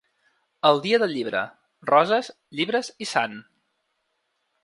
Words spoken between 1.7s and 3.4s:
roses, llibres i sant.